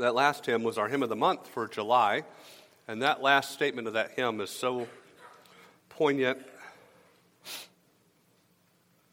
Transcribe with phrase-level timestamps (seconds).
[0.00, 2.22] That last hymn was our hymn of the month for July,
[2.88, 4.88] and that last statement of that hymn is so
[5.90, 6.38] poignant.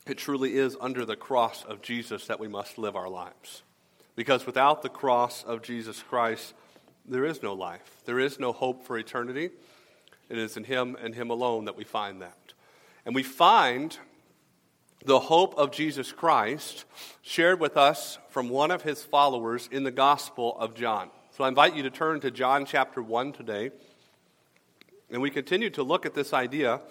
[0.05, 3.63] It truly is under the cross of Jesus that we must live our lives.
[4.15, 6.53] Because without the cross of Jesus Christ,
[7.05, 8.01] there is no life.
[8.05, 9.49] There is no hope for eternity.
[10.29, 12.53] It is in Him and Him alone that we find that.
[13.05, 13.97] And we find
[15.05, 16.85] the hope of Jesus Christ
[17.21, 21.09] shared with us from one of his followers in the Gospel of John.
[21.31, 23.71] So I invite you to turn to John chapter 1 today.
[25.09, 26.81] And we continue to look at this idea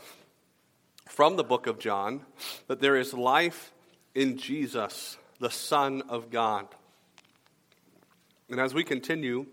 [1.08, 2.22] from the book of John
[2.68, 3.72] that there is life
[4.14, 6.66] in Jesus, the Son of God.
[8.48, 9.46] And as we continue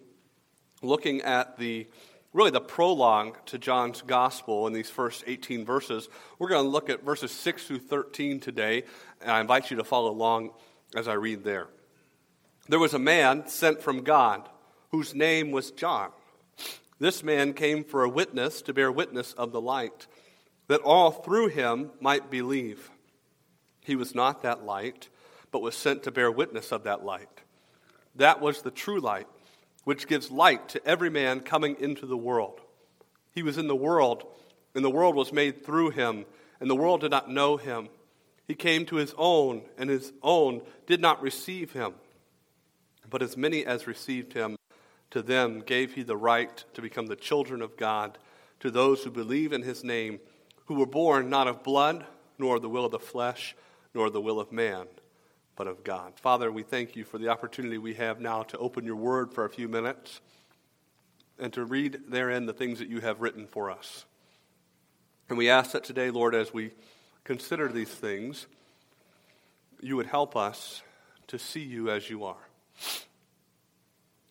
[0.82, 1.88] looking at the
[2.34, 6.10] really the prologue to John's gospel in these first 18 verses.
[6.40, 8.84] We're going to look at verses 6 through 13 today,
[9.22, 10.52] and I invite you to follow along
[10.96, 11.68] as I read there.
[12.68, 14.50] There was a man sent from God
[14.90, 16.12] whose name was John.
[17.00, 20.08] This man came for a witness to bear witness of the light,
[20.68, 22.90] that all through him might believe.
[23.82, 25.10] He was not that light,
[25.52, 27.42] but was sent to bear witness of that light.
[28.16, 29.28] That was the true light
[29.84, 32.62] which gives light to every man coming into the world.
[33.32, 34.26] He was in the world,
[34.76, 36.26] and the world was made through him,
[36.60, 37.90] and the world did not know him.
[38.48, 41.94] He came to his own, and his own did not receive him.
[43.10, 44.58] But as many as received him,
[45.12, 48.18] to them gave he the right to become the children of God,
[48.62, 50.20] to those who believe in his name,
[50.66, 52.06] who were born not of blood,
[52.38, 53.56] nor of the will of the flesh,
[53.94, 54.88] nor of the will of man
[55.56, 56.14] but of God.
[56.16, 59.46] Father, we thank you for the opportunity we have now to open your word for
[59.46, 60.22] a few minutes
[61.40, 64.06] and to read therein the things that you have written for us.
[65.30, 66.72] And we ask that today, Lord, as we
[67.24, 68.48] consider these things,
[69.82, 70.82] you would help us
[71.28, 72.48] to see you as you are.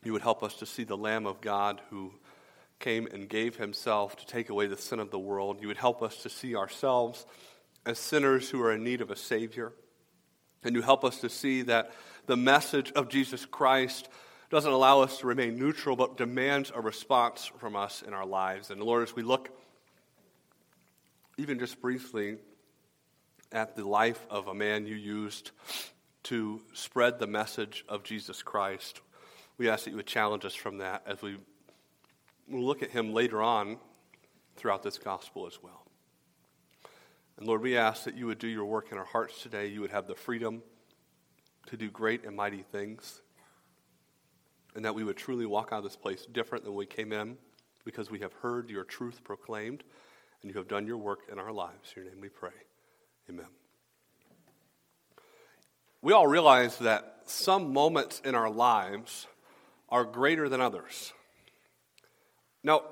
[0.05, 2.13] You would help us to see the Lamb of God who
[2.81, 5.59] came and gave himself to take away the sin of the world.
[5.61, 7.25] You would help us to see ourselves
[7.87, 9.73] as sinners who are in need of a Savior.
[10.65, 11.93] And you help us to see that
[12.27, 14.09] the message of Jesus Christ
[14.51, 18.71] doesn't allow us to remain neutral, but demands a response from us in our lives.
[18.71, 19.51] And Lord, as we look
[21.39, 22.37] even just briefly
[23.51, 25.51] at the life of a man you used
[26.25, 29.01] to spread the message of Jesus Christ,
[29.59, 31.39] we ask that you would challenge us from that as we
[32.49, 33.79] look at him later on
[34.57, 35.82] throughout this gospel as well.
[37.43, 39.67] And Lord, we ask that you would do your work in our hearts today.
[39.67, 40.63] You would have the freedom
[41.67, 43.21] to do great and mighty things.
[44.77, 47.37] And that we would truly walk out of this place different than we came in
[47.85, 49.83] because we have heard your truth proclaimed
[50.41, 51.93] and you have done your work in our lives.
[51.97, 52.53] In your name we pray.
[53.29, 53.49] Amen.
[56.01, 59.27] We all realize that some moments in our lives
[59.89, 61.13] are greater than others.
[62.63, 62.83] Now,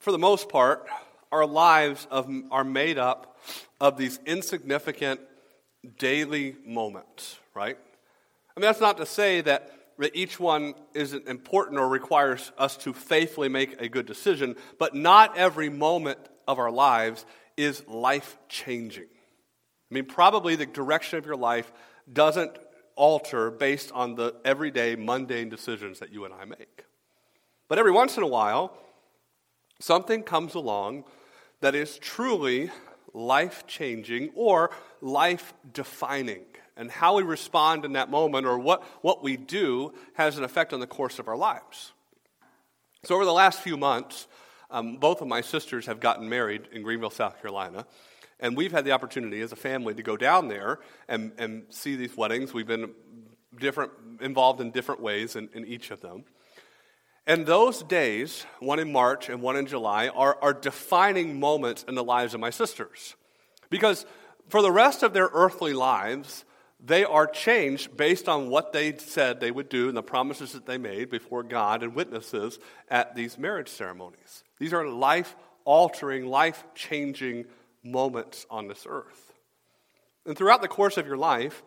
[0.00, 0.88] for the most part,
[1.32, 3.38] our lives of, are made up
[3.80, 5.20] of these insignificant
[5.98, 7.76] daily moments, right?
[7.76, 9.76] I mean, that's not to say that,
[10.14, 15.36] each one isn't important or requires us to faithfully make a good decision, but not
[15.36, 16.18] every moment
[16.48, 17.26] of our lives
[17.58, 19.04] is life changing.
[19.04, 21.70] I mean, probably the direction of your life
[22.10, 22.58] doesn't
[22.96, 26.84] alter based on the everyday mundane decisions that you and I make.
[27.68, 28.74] But every once in a while,
[29.80, 31.04] something comes along
[31.60, 32.70] that is truly
[33.12, 36.44] life changing or life defining.
[36.76, 40.72] And how we respond in that moment or what, what we do has an effect
[40.72, 41.92] on the course of our lives.
[43.02, 44.28] So, over the last few months,
[44.70, 47.86] um, both of my sisters have gotten married in Greenville, South Carolina.
[48.38, 51.96] And we've had the opportunity as a family to go down there and, and see
[51.96, 52.54] these weddings.
[52.54, 52.92] We've been
[53.58, 56.24] different, involved in different ways in, in each of them.
[57.30, 61.94] And those days, one in March and one in July, are, are defining moments in
[61.94, 63.14] the lives of my sisters.
[63.70, 64.04] Because
[64.48, 66.44] for the rest of their earthly lives,
[66.84, 70.66] they are changed based on what they said they would do and the promises that
[70.66, 74.42] they made before God and witnesses at these marriage ceremonies.
[74.58, 77.44] These are life altering, life changing
[77.84, 79.32] moments on this earth.
[80.26, 81.62] And throughout the course of your life,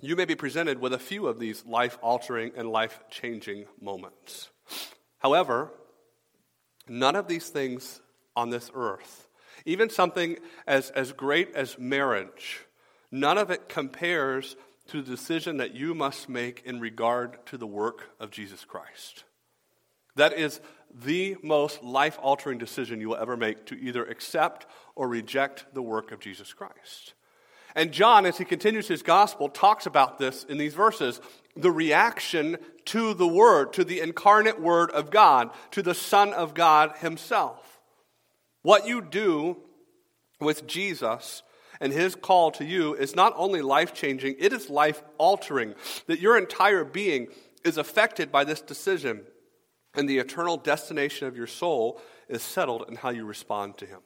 [0.00, 4.50] you may be presented with a few of these life altering and life changing moments.
[5.18, 5.70] However,
[6.88, 8.00] none of these things
[8.36, 9.28] on this earth,
[9.64, 12.60] even something as, as great as marriage,
[13.10, 14.56] none of it compares
[14.88, 19.24] to the decision that you must make in regard to the work of Jesus Christ.
[20.14, 20.60] That is
[20.94, 25.82] the most life altering decision you will ever make to either accept or reject the
[25.82, 27.14] work of Jesus Christ.
[27.74, 31.20] And John, as he continues his gospel, talks about this in these verses
[31.58, 32.56] the reaction
[32.86, 37.80] to the Word, to the incarnate Word of God, to the Son of God Himself.
[38.62, 39.56] What you do
[40.40, 41.42] with Jesus
[41.80, 45.74] and His call to you is not only life changing, it is life altering.
[46.06, 47.28] That your entire being
[47.64, 49.22] is affected by this decision,
[49.94, 54.00] and the eternal destination of your soul is settled in how you respond to Him.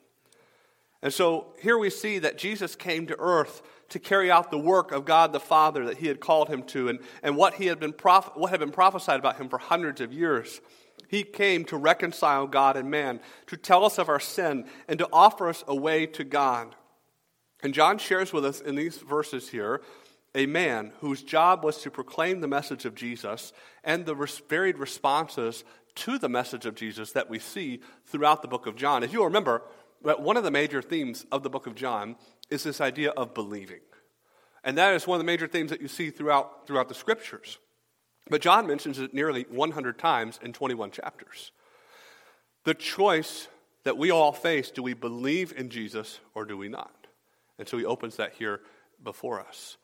[1.03, 4.93] And so here we see that Jesus came to earth to carry out the work
[4.93, 7.81] of God the Father that he had called him to and, and what, he had
[7.81, 10.61] been what had been prophesied about him for hundreds of years.
[11.09, 15.09] He came to reconcile God and man, to tell us of our sin, and to
[15.13, 16.75] offer us a way to God.
[17.63, 19.83] And John shares with us in these verses here
[20.35, 23.53] a man whose job was to proclaim the message of Jesus
[23.85, 24.15] and the
[24.49, 25.65] varied responses
[25.95, 29.03] to the message of Jesus that we see throughout the book of John.
[29.03, 29.63] If you'll remember,
[30.03, 32.17] but one of the major themes of the book of John
[32.51, 33.81] is this idea of believing.
[34.65, 37.59] And that is one of the major themes that you see throughout, throughout the scriptures.
[38.29, 41.51] But John mentions it nearly 100 times in 21 chapters.
[42.65, 43.49] The choice
[43.85, 47.07] that we all face do we believe in Jesus or do we not?
[47.59, 48.61] And so he opens that here
[49.03, 49.77] before us.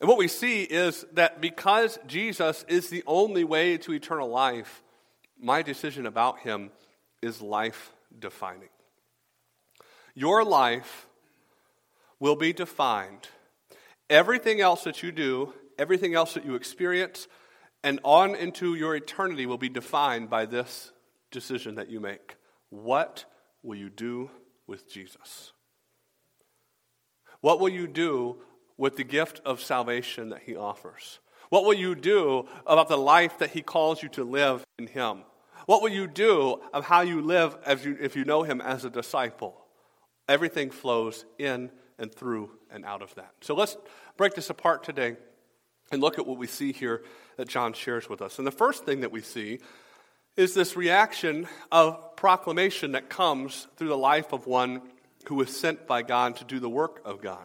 [0.00, 4.82] And what we see is that because Jesus is the only way to eternal life,
[5.38, 6.70] my decision about him
[7.20, 8.68] is life defining.
[10.20, 11.06] Your life
[12.18, 13.28] will be defined.
[14.10, 17.26] Everything else that you do, everything else that you experience,
[17.82, 20.92] and on into your eternity will be defined by this
[21.30, 22.36] decision that you make.
[22.68, 23.24] What
[23.62, 24.28] will you do
[24.66, 25.54] with Jesus?
[27.40, 28.42] What will you do
[28.76, 31.20] with the gift of salvation that he offers?
[31.48, 35.22] What will you do about the life that he calls you to live in him?
[35.64, 38.84] What will you do of how you live as you, if you know him as
[38.84, 39.56] a disciple?
[40.30, 43.32] Everything flows in and through and out of that.
[43.40, 43.76] So let's
[44.16, 45.16] break this apart today
[45.90, 47.02] and look at what we see here
[47.36, 48.38] that John shares with us.
[48.38, 49.58] And the first thing that we see
[50.36, 54.82] is this reaction of proclamation that comes through the life of one
[55.26, 57.44] who is sent by God to do the work of God.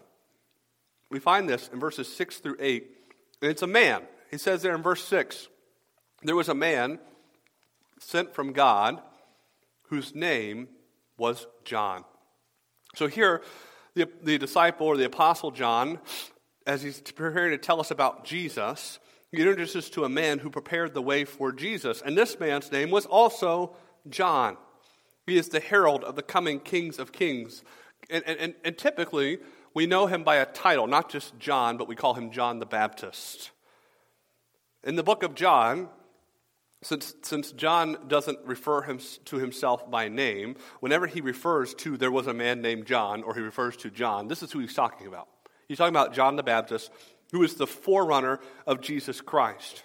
[1.10, 2.88] We find this in verses 6 through 8.
[3.42, 4.04] And it's a man.
[4.30, 5.48] He says there in verse 6
[6.22, 7.00] there was a man
[8.00, 9.02] sent from God
[9.90, 10.68] whose name
[11.18, 12.06] was John.
[12.95, 13.42] So here,
[13.94, 16.00] the, the disciple or the apostle John,
[16.65, 19.00] as he's preparing to tell us about Jesus,
[19.31, 22.01] he introduces to a man who prepared the way for Jesus.
[22.01, 23.75] And this man's name was also
[24.09, 24.57] John.
[25.27, 27.63] He is the herald of the coming kings of kings.
[28.09, 29.39] And, and, and typically,
[29.74, 32.65] we know him by a title, not just John, but we call him John the
[32.65, 33.51] Baptist.
[34.83, 35.89] In the book of John,
[36.81, 42.12] since, since John doesn't refer him, to himself by name, whenever he refers to there
[42.12, 45.07] was a man named John, or he refers to John, this is who he's talking
[45.07, 45.27] about.
[45.68, 46.92] He's talking about John the Baptist,
[47.31, 49.83] who is the forerunner of Jesus Christ.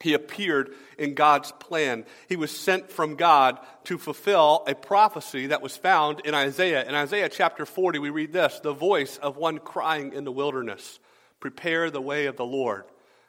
[0.00, 2.04] He appeared in God's plan.
[2.28, 6.84] He was sent from God to fulfill a prophecy that was found in Isaiah.
[6.84, 10.98] In Isaiah chapter 40, we read this The voice of one crying in the wilderness,
[11.40, 12.84] Prepare the way of the Lord,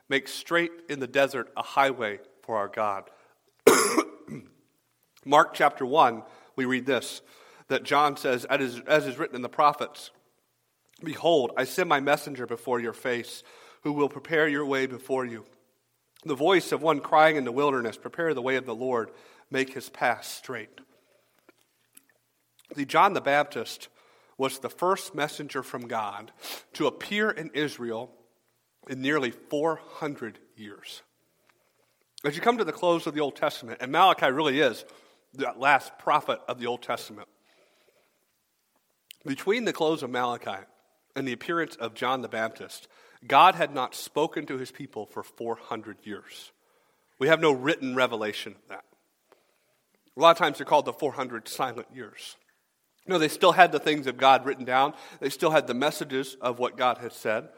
[0.10, 3.10] make straight in the desert a highway for our God.
[5.26, 6.24] Mark chapter 1,
[6.56, 7.22] we read this
[7.68, 10.12] that John says, as is written in the prophets
[11.04, 13.44] Behold, I send my messenger before your face,
[13.82, 15.46] who will prepare your way before you.
[16.24, 19.12] The voice of one crying in the wilderness, Prepare the way of the Lord,
[19.52, 20.70] make his path straight.
[22.76, 23.90] See, John the Baptist
[24.38, 26.32] was the first messenger from God
[26.74, 28.12] to appear in Israel
[28.88, 31.02] in nearly 400 years.
[32.26, 34.84] As you come to the close of the Old Testament, and Malachi really is
[35.34, 37.28] the last prophet of the Old Testament,
[39.24, 40.66] between the close of Malachi
[41.16, 42.88] and the appearance of John the Baptist,
[43.28, 46.52] God had not spoken to his people for 400 years.
[47.20, 48.86] We have no written revelation of that.
[50.18, 52.38] A lot of times they're called the 400 silent years.
[53.08, 56.38] No, they still had the things of God written down, they still had the messages
[56.42, 57.50] of what God had said,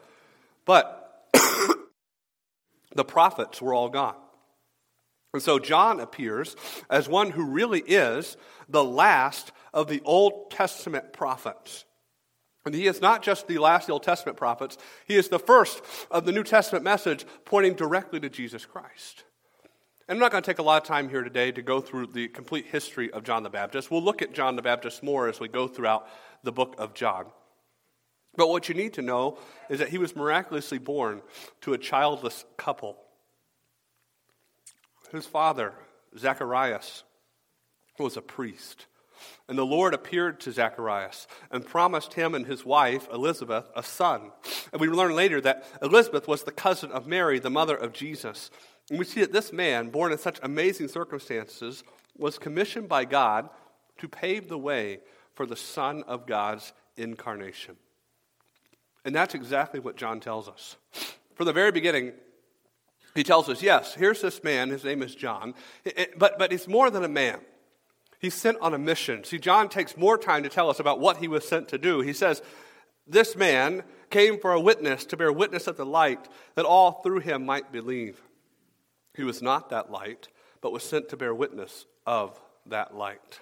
[0.66, 1.26] but
[2.94, 4.16] the prophets were all gone.
[5.34, 6.56] And so John appears
[6.88, 8.36] as one who really is
[8.68, 11.84] the last of the Old Testament prophets.
[12.64, 15.38] And he is not just the last of the Old Testament prophets, he is the
[15.38, 19.24] first of the New Testament message pointing directly to Jesus Christ.
[20.08, 22.08] And I'm not going to take a lot of time here today to go through
[22.08, 23.90] the complete history of John the Baptist.
[23.90, 26.08] We'll look at John the Baptist more as we go throughout
[26.42, 27.26] the book of John.
[28.34, 31.20] But what you need to know is that he was miraculously born
[31.62, 32.96] to a childless couple
[35.12, 35.74] his father,
[36.16, 37.04] Zacharias,
[37.98, 38.86] was a priest.
[39.48, 44.30] And the Lord appeared to Zacharias and promised him and his wife, Elizabeth, a son.
[44.72, 48.50] And we learn later that Elizabeth was the cousin of Mary, the mother of Jesus.
[48.90, 51.82] And we see that this man, born in such amazing circumstances,
[52.16, 53.48] was commissioned by God
[53.98, 55.00] to pave the way
[55.34, 57.76] for the Son of God's incarnation.
[59.04, 60.76] And that's exactly what John tells us.
[61.34, 62.12] From the very beginning,
[63.18, 65.54] he tells us, yes, here's this man, his name is John,
[66.16, 67.40] but, but he's more than a man.
[68.20, 69.24] He's sent on a mission.
[69.24, 72.00] See, John takes more time to tell us about what he was sent to do.
[72.00, 72.42] He says,
[73.08, 77.18] This man came for a witness, to bear witness of the light, that all through
[77.18, 78.22] him might believe.
[79.16, 80.28] He was not that light,
[80.60, 83.40] but was sent to bear witness of that light.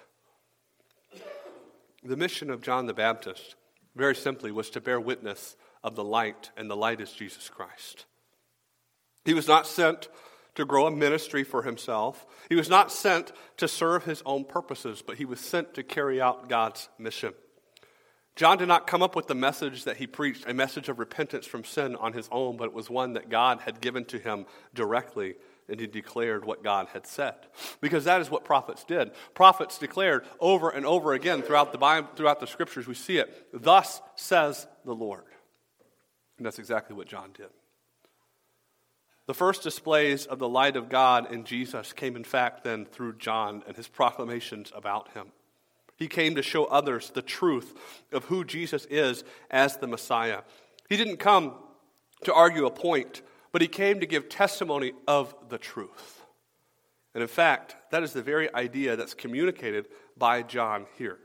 [2.03, 3.55] The mission of John the Baptist,
[3.95, 8.05] very simply, was to bear witness of the light, and the light is Jesus Christ.
[9.27, 10.07] He was not sent
[10.55, 12.25] to grow a ministry for himself.
[12.47, 16.21] He was not sent to serve his own purposes, but he was sent to carry
[16.21, 17.33] out God's mission.
[18.37, 21.45] John did not come up with the message that he preached, a message of repentance
[21.45, 24.45] from sin on his own, but it was one that God had given to him
[24.73, 25.35] directly,
[25.67, 27.35] and he declared what God had said.
[27.81, 29.11] Because that is what prophets did.
[29.33, 33.47] Prophets declared over and over again throughout the Bible, throughout the scriptures, we see it.
[33.51, 35.25] Thus says the Lord.
[36.37, 37.49] And that's exactly what John did.
[39.27, 43.17] The first displays of the light of God in Jesus came, in fact, then through
[43.17, 45.27] John and his proclamations about him.
[45.97, 47.73] He came to show others the truth
[48.13, 50.41] of who Jesus is as the Messiah.
[50.87, 51.55] He didn't come
[52.23, 56.23] to argue a point, but he came to give testimony of the truth.
[57.13, 61.17] And in fact, that is the very idea that's communicated by John here.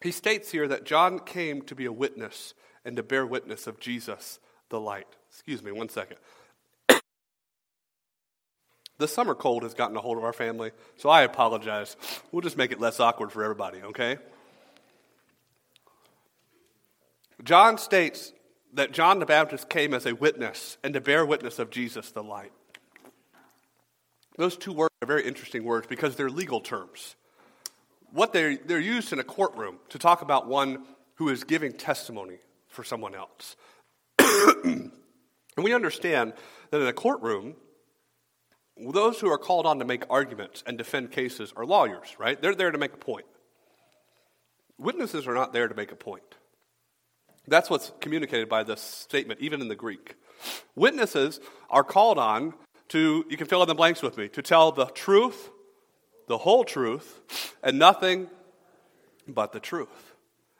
[0.00, 3.78] He states here that John came to be a witness and to bear witness of
[3.78, 4.38] Jesus,
[4.68, 5.08] the light.
[5.30, 6.18] Excuse me, one second.
[9.02, 11.96] The summer cold has gotten a hold of our family, so I apologize.
[12.30, 14.16] We'll just make it less awkward for everybody, okay?
[17.42, 18.32] John states
[18.74, 22.22] that John the Baptist came as a witness and to bear witness of Jesus the
[22.22, 22.52] light.
[24.36, 27.16] Those two words are very interesting words because they're legal terms.
[28.12, 30.84] What they're, they're used in a courtroom to talk about one
[31.16, 33.56] who is giving testimony for someone else.
[34.64, 34.92] and
[35.56, 36.34] we understand
[36.70, 37.56] that in a courtroom,
[38.76, 42.40] those who are called on to make arguments and defend cases are lawyers, right?
[42.40, 43.26] They're there to make a point.
[44.78, 46.22] Witnesses are not there to make a point.
[47.46, 50.16] That's what's communicated by this statement, even in the Greek.
[50.74, 52.54] Witnesses are called on
[52.88, 55.50] to, you can fill in the blanks with me, to tell the truth,
[56.28, 57.20] the whole truth,
[57.62, 58.28] and nothing
[59.26, 60.12] but the truth.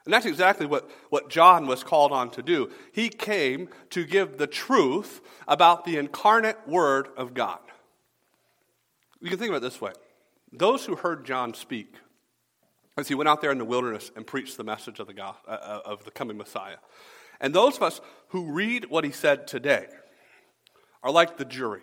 [0.05, 2.69] And that's exactly what, what John was called on to do.
[2.91, 7.59] He came to give the truth about the incarnate Word of God.
[9.23, 9.93] You can think about it this way
[10.51, 11.95] those who heard John speak
[12.97, 15.35] as he went out there in the wilderness and preached the message of the, God,
[15.47, 16.75] uh, uh, of the coming Messiah,
[17.39, 19.87] and those of us who read what he said today
[21.01, 21.81] are like the jury.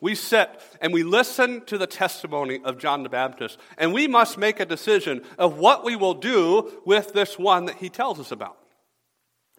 [0.00, 0.50] We sit
[0.80, 4.66] and we listen to the testimony of John the Baptist, and we must make a
[4.66, 8.58] decision of what we will do with this one that he tells us about.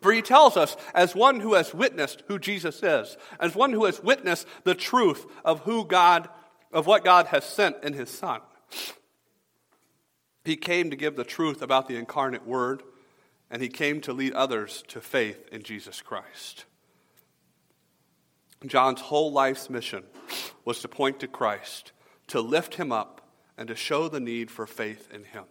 [0.02, 3.86] For he tells us, as one who has witnessed who Jesus is, as one who
[3.86, 6.30] has witnessed the truth of who God
[6.78, 8.40] of what God has sent in his Son.
[10.46, 12.84] He came to give the truth about the incarnate Word,
[13.50, 16.66] and he came to lead others to faith in Jesus Christ.
[18.64, 20.04] John's whole life's mission
[20.66, 21.94] was to point to Christ,
[22.28, 23.22] to lift him up,
[23.58, 25.46] and to show the need for faith in him.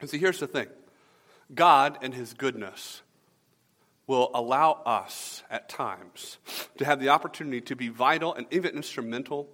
[0.00, 0.66] And see, here's the thing
[1.54, 3.00] God, in his goodness,
[4.08, 6.38] will allow us at times
[6.78, 9.48] to have the opportunity to be vital and even instrumental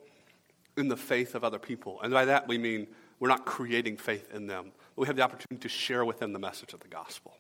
[0.77, 2.01] in the faith of other people.
[2.03, 2.87] And by that we mean
[3.19, 4.73] we're not creating faith in them.
[4.97, 7.37] We have the opportunity to share with them the message of the gospel.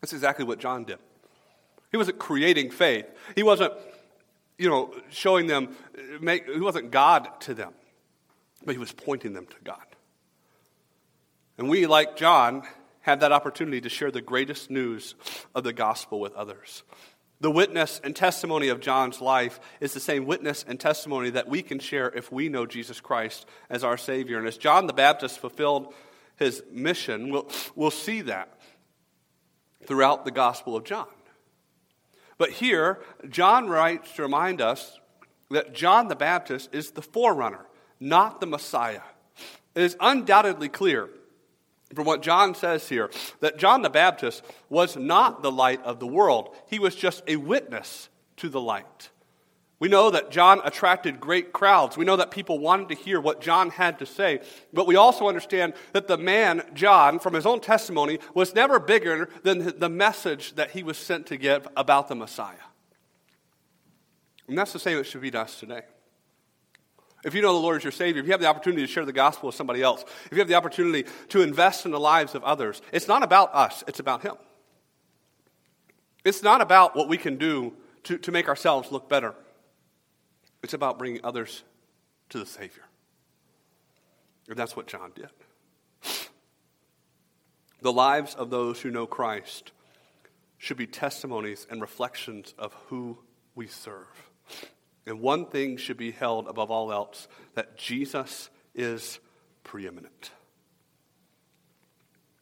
[0.00, 0.98] That's exactly what John did.
[1.90, 3.06] He wasn't creating faith.
[3.34, 3.72] He wasn't,
[4.58, 5.76] you know, showing them,
[6.20, 7.72] make, he wasn't God to them,
[8.64, 9.84] but he was pointing them to God.
[11.58, 12.62] And we, like John,
[13.00, 15.14] have that opportunity to share the greatest news
[15.54, 16.82] of the gospel with others.
[17.40, 21.62] The witness and testimony of John's life is the same witness and testimony that we
[21.62, 24.38] can share if we know Jesus Christ as our Savior.
[24.38, 25.92] And as John the Baptist fulfilled
[26.36, 28.58] his mission, we'll, we'll see that
[29.84, 31.06] throughout the Gospel of John.
[32.38, 34.98] But here, John writes to remind us
[35.50, 37.66] that John the Baptist is the forerunner,
[38.00, 39.02] not the Messiah.
[39.74, 41.10] It is undoubtedly clear
[41.94, 46.06] from what John says here that John the Baptist was not the light of the
[46.06, 49.10] world, he was just a witness to the light.
[49.78, 51.98] We know that John attracted great crowds.
[51.98, 54.40] We know that people wanted to hear what John had to say.
[54.72, 59.28] But we also understand that the man, John, from his own testimony, was never bigger
[59.42, 62.54] than the message that he was sent to give about the Messiah.
[64.48, 65.82] And that's the same that should be to us today.
[67.26, 69.04] If you know the Lord as your Savior, if you have the opportunity to share
[69.04, 72.36] the gospel with somebody else, if you have the opportunity to invest in the lives
[72.36, 74.36] of others, it's not about us, it's about Him.
[76.24, 77.72] It's not about what we can do
[78.04, 79.34] to, to make ourselves look better.
[80.62, 81.64] It's about bringing others
[82.28, 82.84] to the Savior.
[84.48, 85.30] And that's what John did.
[87.82, 89.72] The lives of those who know Christ
[90.58, 93.18] should be testimonies and reflections of who
[93.56, 94.30] we serve.
[95.06, 99.20] And one thing should be held above all else that Jesus is
[99.62, 100.30] preeminent.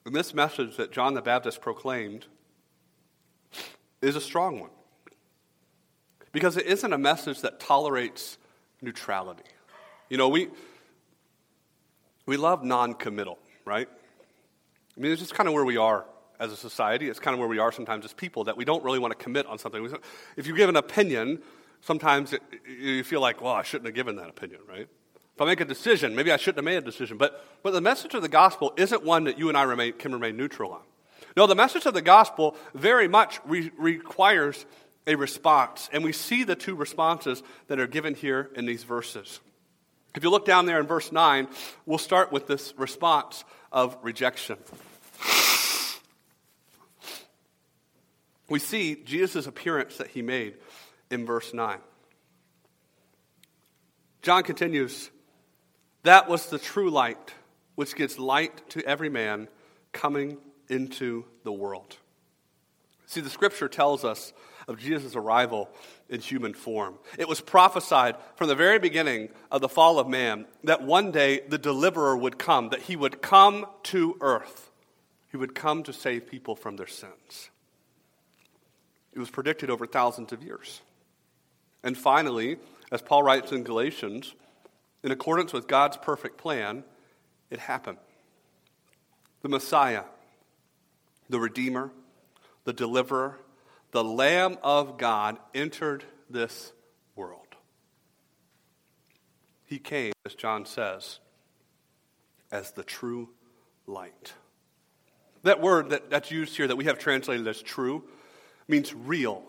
[0.07, 2.27] And this message that John the Baptist proclaimed
[4.03, 4.71] is a strong one.
[6.33, 8.39] Because it isn't a message that tolerates
[8.83, 9.45] neutrality.
[10.09, 10.49] You know, we,
[12.27, 13.89] we love non committal, right?
[14.97, 16.05] I mean, it's just kind of where we are
[16.41, 17.09] as a society.
[17.09, 19.23] It's kind of where we are sometimes as people that we don't really want to
[19.23, 19.89] commit on something.
[20.37, 21.41] If you give an opinion,
[21.85, 24.89] sometimes it, you feel like, well, I shouldn't have given that opinion, right?
[25.35, 27.19] If I make a decision, maybe I shouldn't have made a decision.
[27.19, 30.13] But, but the message of the gospel isn't one that you and I remain, can
[30.13, 30.83] remain neutral on.
[31.37, 34.65] No, the message of the gospel very much re- requires
[35.07, 35.91] a response.
[35.93, 39.41] And we see the two responses that are given here in these verses.
[40.15, 41.49] If you look down there in verse 9,
[41.87, 44.57] we'll start with this response of rejection.
[48.49, 50.55] We see Jesus' appearance that he made
[51.15, 51.79] in verse 9.
[54.21, 55.11] John continues,
[56.03, 57.35] That was the true light,
[57.77, 59.49] which gives light to every man
[59.93, 61.97] coming into the world.
[63.07, 64.33] See, the scripture tells us
[64.67, 65.69] of Jesus' arrival
[66.09, 66.95] in human form.
[67.19, 71.41] It was prophesied from the very beginning of the fall of man that one day
[71.47, 74.71] the deliverer would come, that he would come to earth.
[75.31, 77.51] He would come to save people from their sins.
[79.13, 80.81] It was predicted over thousands of years.
[81.85, 82.57] And finally,
[82.91, 84.35] as Paul writes in Galatians,
[85.03, 86.83] in accordance with God's perfect plan,
[87.51, 87.99] it happened.
[89.43, 90.05] The Messiah,
[91.29, 91.91] the Redeemer,
[92.65, 93.39] the Deliverer,
[93.91, 96.73] the Lamb of God entered this
[97.15, 97.41] world.
[99.67, 101.21] He came, as John says,
[102.51, 103.29] as the true
[103.87, 104.33] light.
[105.43, 108.05] That word that, that's used here that we have translated as true
[108.67, 109.43] means real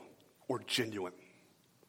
[0.50, 1.14] or genuine.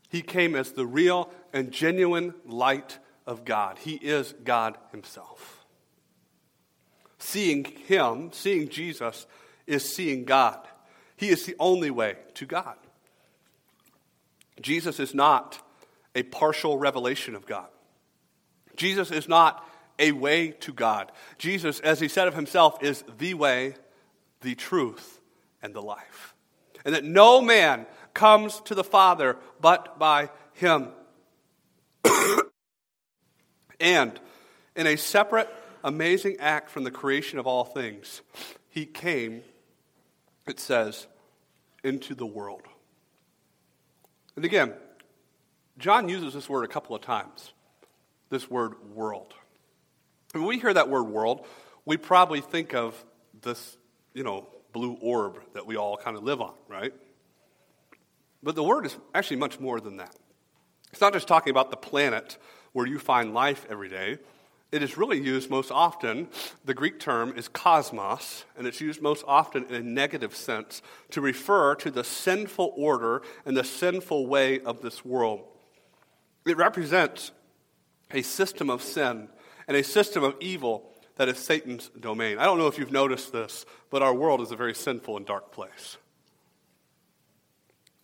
[0.09, 3.79] He came as the real and genuine light of God.
[3.79, 5.65] He is God Himself.
[7.19, 9.27] Seeing Him, seeing Jesus,
[9.67, 10.59] is seeing God.
[11.17, 12.77] He is the only way to God.
[14.61, 15.59] Jesus is not
[16.15, 17.69] a partial revelation of God.
[18.77, 19.67] Jesus is not
[19.99, 21.13] a way to God.
[21.39, 23.75] Jesus, as he said of himself, is the way,
[24.43, 25.21] the truth,
[25.63, 26.35] and the life.
[26.85, 30.89] And that no man comes to the Father but by him.
[33.81, 34.19] and
[34.75, 35.49] in a separate,
[35.85, 38.23] amazing act from the creation of all things,
[38.69, 39.43] he came
[40.47, 41.07] it says,
[41.83, 42.63] into the world.
[44.37, 44.75] And again,
[45.79, 47.53] John uses this word a couple of times
[48.29, 49.35] this word world.
[50.33, 51.47] When we hear that word world,
[51.85, 52.93] we probably think of
[53.43, 53.77] this,
[54.15, 56.93] you know, blue orb that we all kind of live on, right?
[58.43, 60.15] But the word is actually much more than that.
[60.93, 62.39] It's not just talking about the planet
[62.73, 64.19] where you find life every day,
[64.73, 66.29] it is really used most often,
[66.65, 71.21] the Greek term is cosmos, and it's used most often in a negative sense to
[71.21, 75.45] refer to the sinful order and the sinful way of this world.
[76.45, 77.31] It represents
[78.11, 79.29] a system of sin
[79.69, 82.39] and a system of evil that is Satan's domain.
[82.39, 85.25] I don't know if you've noticed this, but our world is a very sinful and
[85.25, 85.97] dark place.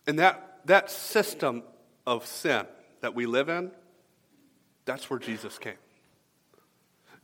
[0.06, 1.62] And that, that system
[2.06, 2.66] of sin
[3.00, 3.70] that we live in,
[4.84, 5.74] that's where Jesus came.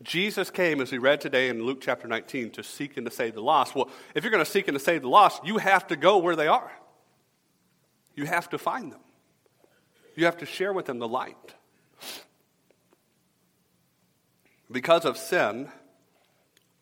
[0.02, 3.34] Jesus came, as we read today in Luke chapter 19, to seek and to save
[3.34, 3.74] the lost.
[3.74, 6.18] Well, if you're going to seek and to save the lost, you have to go
[6.18, 6.70] where they are.
[8.14, 9.00] You have to find them.
[10.14, 11.54] You have to share with them the light.
[14.70, 15.68] Because of sin,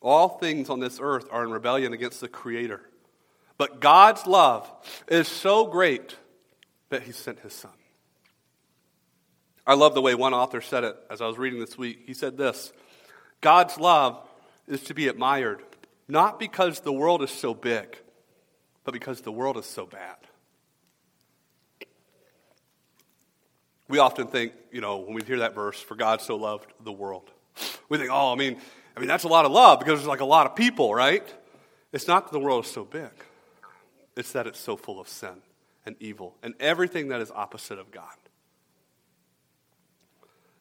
[0.00, 2.82] all things on this earth are in rebellion against the Creator.
[3.58, 4.70] But God's love
[5.08, 6.16] is so great
[6.90, 7.70] that He sent His Son.
[9.66, 12.04] I love the way one author said it as I was reading this week.
[12.06, 12.72] He said this
[13.40, 14.20] God's love
[14.68, 15.62] is to be admired,
[16.08, 17.96] not because the world is so big,
[18.84, 20.16] but because the world is so bad.
[23.88, 26.92] We often think, you know, when we hear that verse, for God so loved the
[26.92, 27.30] world.
[27.88, 28.60] We think, oh, I mean,
[28.96, 31.24] I mean, that's a lot of love because there's like a lot of people, right?
[31.92, 33.10] It's not that the world is so big,
[34.16, 35.42] it's that it's so full of sin
[35.85, 38.14] and evil and everything that is opposite of God.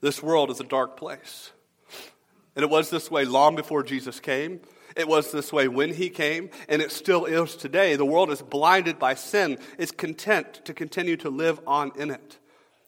[0.02, 1.52] This world is a dark place.
[2.56, 4.60] And it was this way long before Jesus came.
[4.96, 7.96] It was this way when he came, and it still is today.
[7.98, 12.38] The world is blinded by sin, is content to continue to live on in it.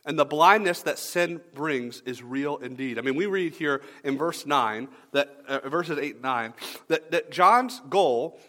[0.06, 2.98] And the blindness that sin brings is real indeed.
[2.98, 6.54] I mean, we read here in verse 9, that, uh, verses 8 and 9,
[6.88, 8.40] that, that John's goal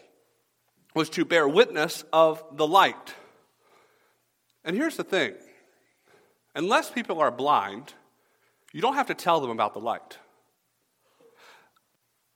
[0.99, 3.15] was to bear witness of the light.
[4.65, 5.33] And here's the thing
[6.53, 7.93] unless people are blind,
[8.73, 10.17] you don't have to tell them about the light.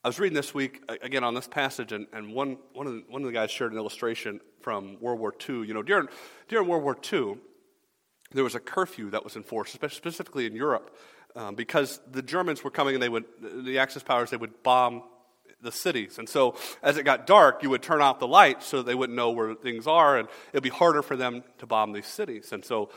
[0.02, 3.04] I was reading this week, again, on this passage, and, and one, one, of the,
[3.10, 5.66] one of the guys shared an illustration from World War II.
[5.68, 6.08] You know, during,
[6.48, 7.36] during World War II,
[8.32, 10.98] there was a curfew that was enforced, specifically in Europe,
[11.36, 15.04] um, because the Germans were coming and they would, the Axis powers, they would bomb
[15.64, 16.20] the cities.
[16.20, 19.16] And so as it got dark, you would turn off the lights so they wouldn't
[19.16, 22.52] know where things are, and it would be harder for them to bomb these cities.
[22.52, 22.90] And so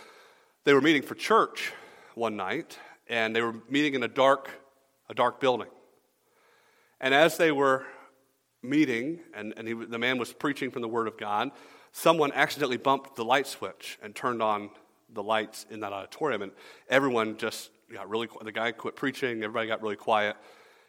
[0.64, 1.72] they were meeting for church
[2.14, 4.50] one night, and they were meeting in a dark,
[5.09, 5.68] a dark building.
[7.00, 7.87] And as they were
[8.62, 11.52] meeting, and, and he, the man was preaching from the Word of God,
[11.92, 14.70] someone accidentally bumped the light switch and turned on
[15.12, 16.42] the lights in that auditorium.
[16.42, 16.52] And
[16.88, 20.37] everyone just got really The guy quit preaching, everybody got really quiet.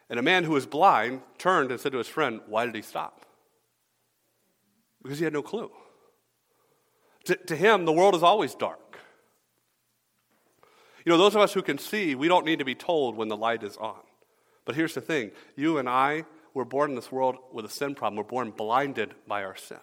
[0.09, 2.81] And a man who was blind turned and said to his friend, Why did he
[2.81, 3.25] stop?
[5.03, 5.71] Because he had no clue.
[7.25, 8.99] To, to him, the world is always dark.
[11.05, 13.27] You know, those of us who can see, we don't need to be told when
[13.27, 13.99] the light is on.
[14.65, 17.95] But here's the thing you and I were born in this world with a sin
[17.95, 18.17] problem.
[18.17, 19.77] We're born blinded by our sin.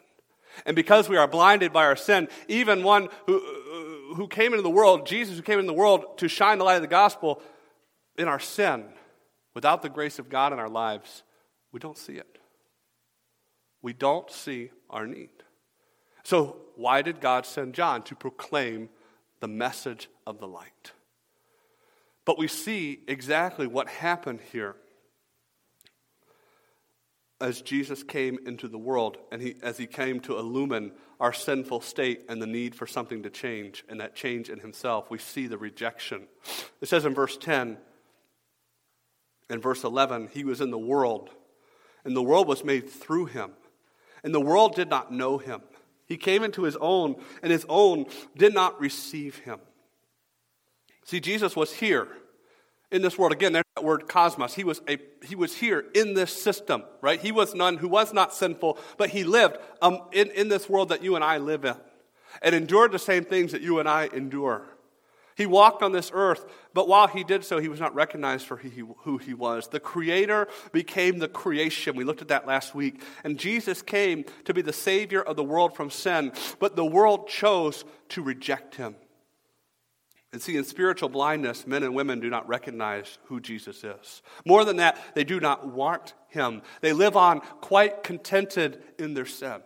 [0.67, 3.39] And because we are blinded by our sin, even one who,
[4.15, 6.77] who came into the world, Jesus who came into the world to shine the light
[6.77, 7.43] of the gospel,
[8.17, 8.85] in our sin,
[9.55, 11.23] without the grace of God in our lives,
[11.73, 12.39] we don't see it.
[13.83, 15.31] We don't see our need.
[16.23, 18.03] So, why did God send John?
[18.05, 18.89] To proclaim
[19.41, 20.93] the message of the light.
[22.25, 24.77] But we see exactly what happened here
[27.41, 31.83] as Jesus came into the world and he, as he came to illumine our sinful
[31.83, 35.47] state and the need for something to change, and that change in himself, we see
[35.47, 36.27] the rejection.
[36.81, 37.77] It says in verse 10
[39.51, 41.31] and verse 11, he was in the world,
[42.05, 43.53] and the world was made through him,
[44.23, 45.63] and the world did not know him.
[46.07, 49.59] He came into his own, and his own did not receive him.
[51.05, 52.09] See, Jesus was here
[52.91, 53.33] in this world.
[53.33, 54.55] Again, there's that word cosmos.
[54.55, 57.21] He was, a, he was here in this system, right?
[57.21, 60.91] He was none who was not sinful, but he lived um, in, in this world
[60.91, 61.77] that you and I live in
[62.43, 64.67] and endured the same things that you and I endure.
[65.37, 68.57] He walked on this earth, but while he did so, he was not recognized for
[68.57, 69.67] who he was.
[69.67, 71.97] The Creator became the creation.
[71.97, 73.03] We looked at that last week.
[73.25, 77.29] And Jesus came to be the Savior of the world from sin, but the world
[77.29, 78.95] chose to reject him.
[80.33, 84.23] And see, in spiritual blindness, men and women do not recognize who Jesus is.
[84.45, 86.63] More than that, they do not want him.
[86.81, 89.63] They live on quite contented in their sin.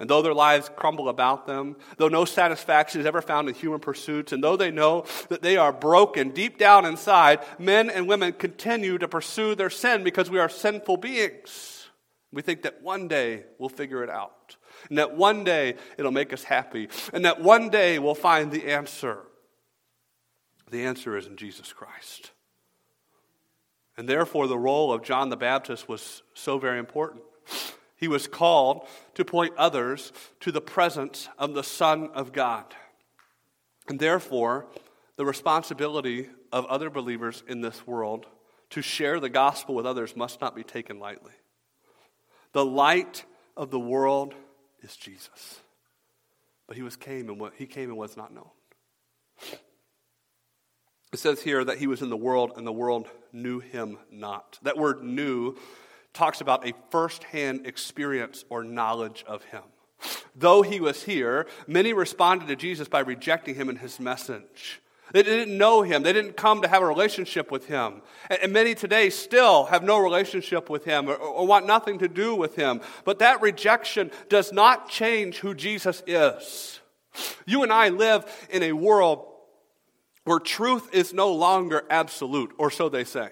[0.00, 3.80] And though their lives crumble about them, though no satisfaction is ever found in human
[3.80, 8.32] pursuits, and though they know that they are broken deep down inside, men and women
[8.32, 11.88] continue to pursue their sin because we are sinful beings.
[12.32, 14.56] We think that one day we'll figure it out
[14.88, 18.72] and that one day it'll make us happy, and that one day we'll find the
[18.72, 19.18] answer.
[20.70, 22.30] The answer is in Jesus Christ.
[23.96, 27.22] And therefore, the role of John the Baptist was so very important.
[28.00, 30.10] He was called to point others
[30.40, 32.64] to the presence of the Son of God.
[33.88, 34.66] And therefore,
[35.16, 38.24] the responsibility of other believers in this world
[38.70, 41.32] to share the gospel with others must not be taken lightly.
[42.52, 44.34] The light of the world
[44.80, 45.60] is Jesus.
[46.66, 48.48] But he was came and what he came and was not known.
[51.12, 54.58] It says here that he was in the world and the world knew him not.
[54.62, 55.56] That word knew
[56.12, 59.62] talks about a firsthand experience or knowledge of him.
[60.34, 64.80] Though he was here, many responded to Jesus by rejecting him and his message.
[65.12, 66.02] They didn't know him.
[66.02, 68.02] They didn't come to have a relationship with him.
[68.28, 72.54] And, many today still have no relationship with him or, want nothing to do with
[72.54, 72.80] him.
[73.04, 76.80] But that rejection does not change who Jesus is.
[77.44, 79.26] You and I live in a world
[80.24, 83.30] where truth is no longer absolute, or so they say.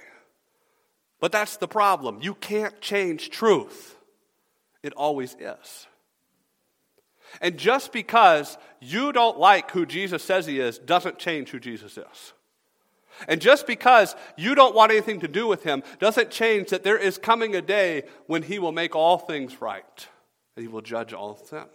[1.21, 2.21] But that's the problem.
[2.23, 3.97] You can't change truth,
[4.83, 5.87] it always is.
[7.43, 11.99] And just because you don't like who Jesus says he is doesn't change who Jesus
[11.99, 12.33] is.
[13.27, 16.97] And just because you don't want anything to do with him doesn't change that there
[16.97, 20.09] is coming a day when he will make all things right
[20.57, 21.67] and he will judge all sin.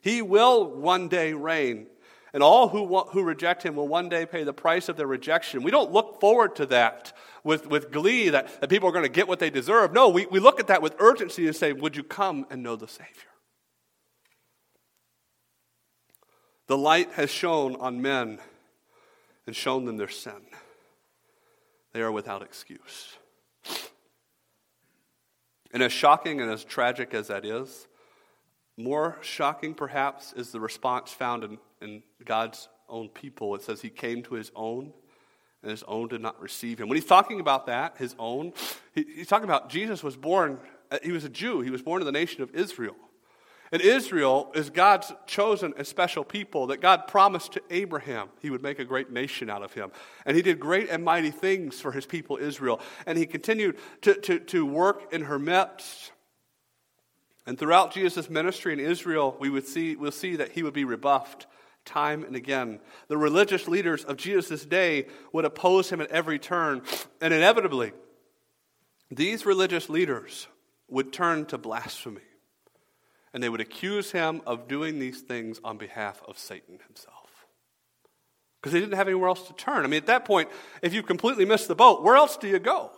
[0.00, 1.86] He will one day reign,
[2.32, 5.62] and all who, who reject him will one day pay the price of their rejection.
[5.62, 7.12] We don't look forward to that
[7.44, 9.92] with, with glee that, that people are going to get what they deserve.
[9.92, 12.76] No, we, we look at that with urgency and say, Would you come and know
[12.76, 13.12] the Savior?
[16.66, 18.38] The light has shone on men
[19.46, 20.42] and shown them their sin.
[21.92, 23.16] They are without excuse.
[25.72, 27.88] And as shocking and as tragic as that is,
[28.76, 33.54] more shocking perhaps is the response found in, in God's own people.
[33.54, 34.92] It says he came to his own,
[35.62, 36.88] and his own did not receive him.
[36.88, 38.52] When he's talking about that, his own,
[38.94, 40.58] he, he's talking about Jesus was born,
[40.90, 42.96] uh, he was a Jew, he was born in the nation of Israel.
[43.70, 48.62] And Israel is God's chosen and special people that God promised to Abraham he would
[48.62, 49.90] make a great nation out of him.
[50.24, 52.80] And he did great and mighty things for his people Israel.
[53.06, 56.12] And he continued to, to, to work in her midst.
[57.46, 60.84] And throughout Jesus' ministry in Israel, we would see, we'll see that he would be
[60.84, 61.46] rebuffed
[61.88, 62.78] time and again.
[63.08, 66.82] The religious leaders of Jesus' day would oppose him at every turn.
[67.20, 67.92] And inevitably,
[69.10, 70.46] these religious leaders
[70.88, 72.20] would turn to blasphemy
[73.32, 77.46] and they would accuse him of doing these things on behalf of Satan himself.
[78.60, 79.84] Because they didn't have anywhere else to turn.
[79.84, 80.48] I mean, at that point,
[80.82, 82.90] if you've completely missed the boat, where else do you go?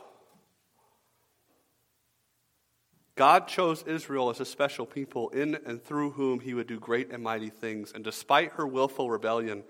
[3.21, 7.11] God chose Israel as a special people in and through whom he would do great
[7.11, 7.93] and mighty things.
[7.95, 9.63] And despite her willful rebellion,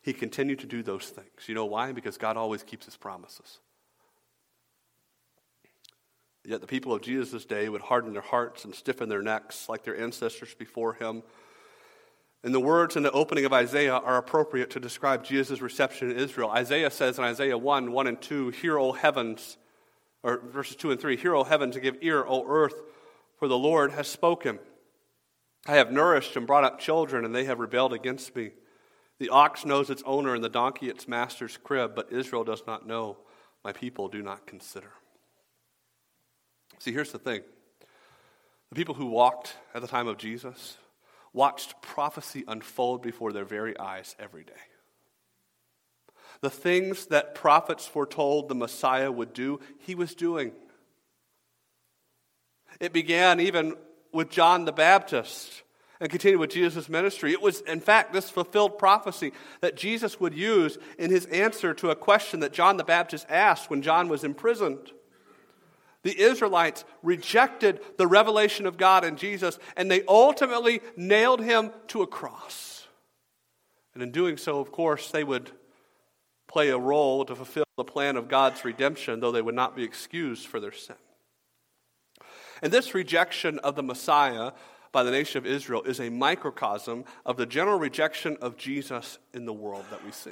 [0.00, 1.28] he continued to do those things.
[1.46, 1.92] You know why?
[1.92, 3.58] Because God always keeps his promises.
[6.46, 9.84] Yet the people of Jesus' day would harden their hearts and stiffen their necks like
[9.84, 11.24] their ancestors before him.
[12.42, 16.16] And the words in the opening of Isaiah are appropriate to describe Jesus' reception in
[16.16, 16.48] Israel.
[16.48, 19.58] Isaiah says in Isaiah 1 1 and 2, Hear, O heavens,
[20.24, 22.80] or verses 2 and 3, Hear, O heaven, to give ear, O earth,
[23.38, 24.58] for the Lord has spoken.
[25.66, 28.52] I have nourished and brought up children, and they have rebelled against me.
[29.18, 32.86] The ox knows its owner, and the donkey its master's crib, but Israel does not
[32.86, 33.18] know.
[33.62, 34.92] My people do not consider.
[36.78, 37.42] See, here's the thing
[38.70, 40.78] the people who walked at the time of Jesus
[41.34, 44.52] watched prophecy unfold before their very eyes every day.
[46.44, 50.52] The things that prophets foretold the Messiah would do, he was doing.
[52.78, 53.76] It began even
[54.12, 55.62] with John the Baptist
[56.00, 57.32] and continued with Jesus' ministry.
[57.32, 61.88] It was, in fact, this fulfilled prophecy that Jesus would use in his answer to
[61.88, 64.92] a question that John the Baptist asked when John was imprisoned.
[66.02, 72.02] The Israelites rejected the revelation of God in Jesus, and they ultimately nailed him to
[72.02, 72.86] a cross.
[73.94, 75.50] And in doing so, of course, they would
[76.54, 79.82] play a role to fulfill the plan of God's redemption, though they would not be
[79.82, 80.94] excused for their sin.
[82.62, 84.52] And this rejection of the Messiah
[84.92, 89.46] by the nation of Israel is a microcosm of the general rejection of Jesus in
[89.46, 90.30] the world that we see.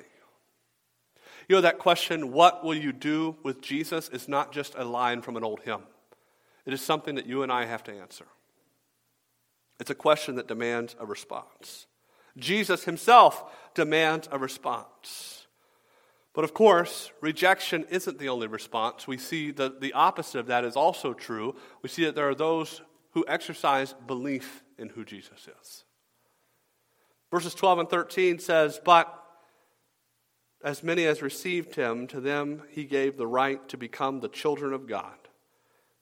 [1.49, 5.23] You know, that question, what will you do with Jesus, is not just a line
[5.23, 5.83] from an old hymn.
[6.65, 8.27] It is something that you and I have to answer.
[9.81, 11.89] It's a question that demands a response.
[12.37, 13.43] Jesus himself
[13.75, 15.42] demands a response.
[16.35, 19.07] But of course, rejection isn't the only response.
[19.07, 21.55] We see that the opposite of that is also true.
[21.83, 25.85] We see that there are those who exercise belief in who Jesus is.
[27.31, 29.19] Verses 12 and 13 says, But
[30.65, 34.73] as many as received him, to them he gave the right to become the children
[34.73, 35.17] of God,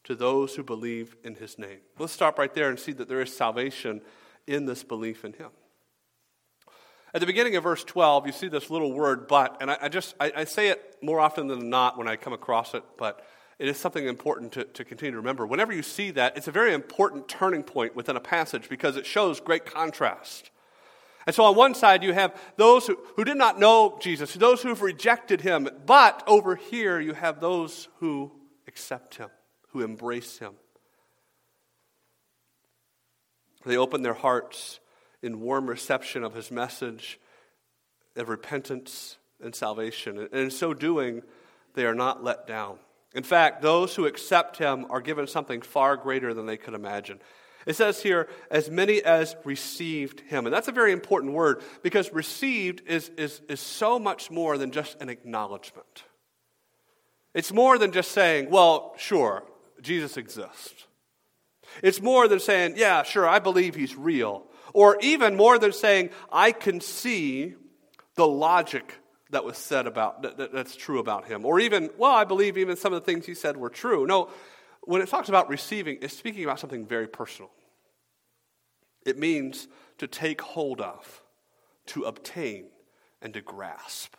[0.05, 1.81] to those who believe in his name.
[1.99, 4.03] Let's stop right there and see that there is salvation
[4.47, 5.51] in this belief in him.
[7.13, 9.89] At the beginning of verse 12, you see this little word, but, and I, I
[9.89, 13.27] just, I, I, say it more often than not when I come across it, but
[13.59, 15.45] it is something important to, to continue to remember.
[15.45, 19.07] Whenever you see that, it's a very important turning point within a passage because it
[19.07, 20.51] shows great contrast.
[21.27, 24.63] And so on one side, you have those who, who did not know Jesus, those
[24.63, 25.69] who've rejected him.
[25.87, 28.33] But over here, you have those who
[28.69, 29.31] accept him,
[29.69, 30.55] who embrace him.
[33.67, 34.80] They open their hearts
[35.23, 37.19] in warm reception of his message
[38.17, 40.19] of repentance and salvation.
[40.19, 41.23] And in so doing,
[41.75, 42.79] they are not let down.
[43.15, 47.21] In fact, those who accept him are given something far greater than they could imagine.
[47.67, 50.47] It says here, as many as received him.
[50.47, 54.71] And that's a very important word because received is, is, is so much more than
[54.71, 56.05] just an acknowledgement.
[57.35, 59.45] It's more than just saying, well, sure,
[59.83, 60.87] Jesus exists.
[61.83, 64.47] It's more than saying, yeah, sure, I believe he's real.
[64.73, 67.55] Or even more than saying, I can see
[68.15, 68.95] the logic
[69.31, 71.45] that was said about, that, that's true about him.
[71.45, 74.07] Or even, well, I believe even some of the things he said were true.
[74.07, 74.31] No,
[74.83, 77.51] when it talks about receiving, it's speaking about something very personal.
[79.07, 81.23] It means to take hold of,
[81.87, 82.67] to obtain,
[83.23, 84.15] and to grasp.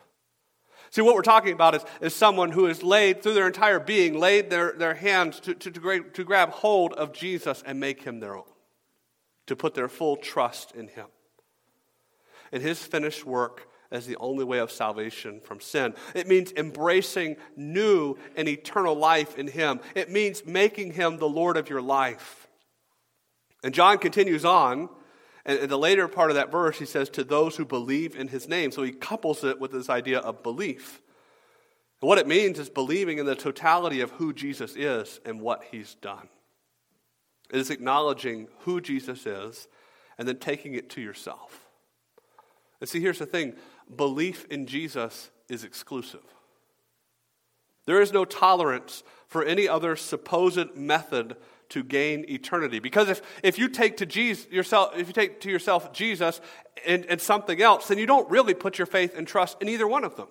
[0.91, 4.19] See, what we're talking about is, is someone who has laid, through their entire being,
[4.19, 8.35] laid their, their hands to, to, to grab hold of Jesus and make him their
[8.35, 8.43] own,
[9.51, 11.07] to put their full trust in him.
[12.53, 15.93] In his finished work as the only way of salvation from sin.
[16.15, 19.81] It means embracing new and eternal life in him.
[19.93, 22.47] It means making him the Lord of your life.
[23.61, 24.87] And John continues on
[25.45, 28.29] and in the later part of that verse, he says, to those who believe in
[28.29, 28.71] his name.
[28.71, 31.01] So he couples it with this idea of belief.
[32.01, 35.63] And what it means is believing in the totality of who Jesus is and what
[35.71, 36.29] he's done.
[37.51, 39.67] It is acknowledging who Jesus is
[40.17, 41.67] and then taking it to yourself.
[42.79, 43.55] And see, here's the thing
[43.95, 46.23] belief in Jesus is exclusive.
[47.85, 51.35] There is no tolerance for any other supposed method
[51.69, 52.79] to gain eternity.
[52.79, 56.41] Because if, if you take to Jesus yourself, if you take to yourself Jesus
[56.85, 59.87] and, and something else, then you don't really put your faith and trust in either
[59.87, 60.27] one of them.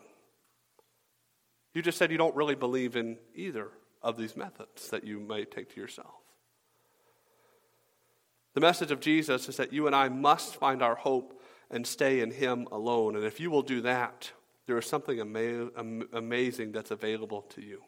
[1.74, 3.68] You just said you don't really believe in either
[4.02, 6.14] of these methods that you may take to yourself.
[8.54, 12.20] The message of Jesus is that you and I must find our hope and stay
[12.20, 13.16] in Him alone.
[13.16, 14.32] And if you will do that,
[14.66, 15.70] there is something ama-
[16.12, 17.82] amazing that's available to you.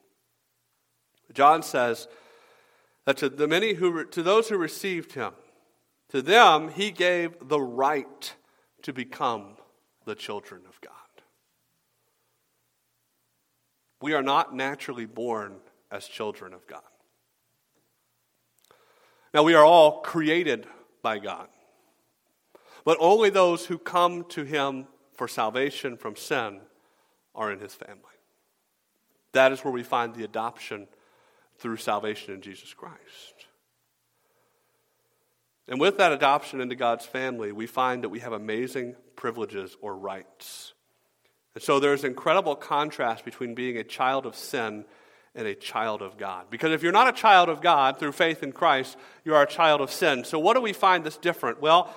[1.32, 2.08] John says,
[3.04, 5.32] that to the many who to those who received him,
[6.10, 8.34] to them he gave the right
[8.82, 9.56] to become
[10.04, 10.92] the children of God.
[14.00, 15.56] We are not naturally born
[15.90, 16.82] as children of God.
[19.34, 20.66] Now, we are all created
[21.02, 21.48] by God,
[22.84, 26.60] but only those who come to Him for salvation from sin
[27.34, 27.96] are in His family.
[29.32, 30.86] That is where we find the adoption
[31.58, 33.46] through salvation in Jesus Christ.
[35.68, 39.96] And with that adoption into God's family, we find that we have amazing privileges or
[39.96, 40.74] rights.
[41.54, 44.84] And so there's incredible contrast between being a child of sin
[45.34, 46.46] and a child of God.
[46.50, 49.48] Because if you're not a child of God through faith in Christ, you are a
[49.48, 50.24] child of sin.
[50.24, 51.60] So what do we find that's different?
[51.60, 51.94] Well,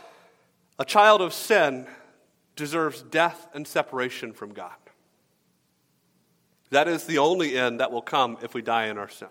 [0.79, 1.87] a child of sin
[2.55, 4.71] deserves death and separation from God.
[6.71, 9.27] That is the only end that will come if we die in our sin.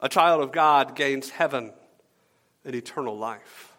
[0.00, 1.72] A child of God gains heaven
[2.64, 3.74] and eternal life.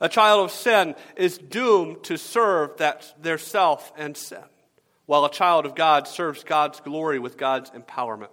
[0.00, 4.42] A child of sin is doomed to serve that their self and sin,
[5.06, 8.28] while a child of God serves God's glory with God's empowerment.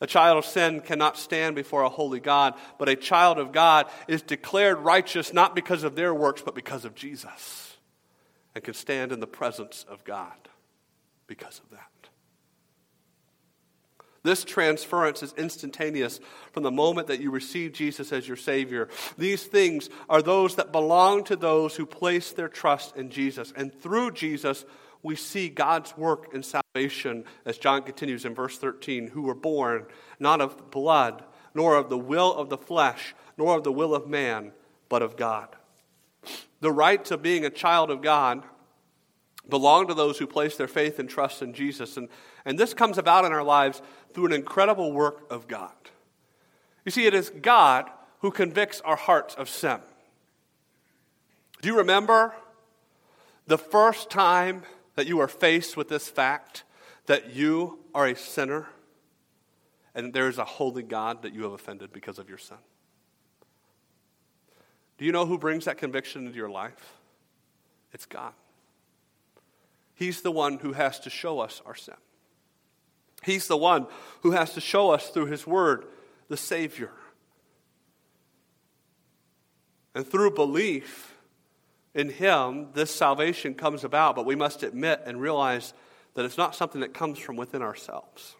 [0.00, 3.86] A child of sin cannot stand before a holy God, but a child of God
[4.08, 7.76] is declared righteous not because of their works, but because of Jesus,
[8.54, 10.32] and can stand in the presence of God
[11.26, 11.90] because of that.
[14.22, 16.20] This transference is instantaneous
[16.52, 18.88] from the moment that you receive Jesus as your Savior.
[19.16, 23.52] These things are those that belong to those who place their trust in Jesus.
[23.56, 24.66] And through Jesus,
[25.02, 29.86] we see God's work in salvation, as John continues in verse 13, who were born
[30.18, 34.06] not of blood, nor of the will of the flesh, nor of the will of
[34.06, 34.52] man,
[34.88, 35.48] but of God.
[36.60, 38.44] The rights of being a child of God
[39.48, 41.96] belong to those who place their faith and trust in Jesus.
[41.96, 42.08] And,
[42.44, 43.80] and this comes about in our lives
[44.12, 45.72] through an incredible work of God.
[46.84, 49.78] You see, it is God who convicts our hearts of sin.
[51.62, 52.34] Do you remember
[53.46, 54.62] the first time
[55.00, 56.62] that you are faced with this fact
[57.06, 58.68] that you are a sinner
[59.94, 62.58] and there is a holy God that you have offended because of your sin?
[64.98, 66.98] Do you know who brings that conviction into your life?
[67.94, 68.34] It's God.
[69.94, 71.96] He's the one who has to show us our sin.
[73.22, 73.86] He's the one
[74.20, 75.86] who has to show us through His Word
[76.28, 76.90] the Savior.
[79.94, 81.14] And through belief
[81.94, 85.72] in Him, this salvation comes about, but we must admit and realize
[86.14, 88.36] that it's not something that comes from within ourselves.